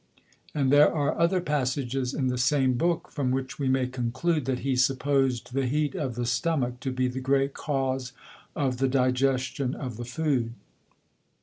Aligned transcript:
And 0.55 0.71
there 0.73 0.91
are 0.91 1.15
other 1.19 1.39
Passages 1.39 2.11
in 2.15 2.25
the 2.25 2.37
same 2.39 2.73
Book, 2.73 3.11
from 3.11 3.29
which 3.29 3.59
we 3.59 3.67
may 3.69 3.85
conclude, 3.85 4.45
that 4.45 4.61
he 4.61 4.73
suppos'd 4.73 5.53
the 5.53 5.67
Heat 5.67 5.93
of 5.93 6.15
the 6.15 6.25
Stomach 6.25 6.79
to 6.79 6.91
be 6.91 7.07
the 7.07 7.19
great 7.19 7.53
Cause 7.53 8.11
of 8.55 8.77
the 8.77 8.87
Digestion 8.87 9.75
of 9.75 9.97
the 9.97 10.05
Food. 10.05 10.53